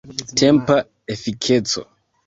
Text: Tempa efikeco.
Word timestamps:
Tempa 0.39 0.77
efikeco. 1.13 1.81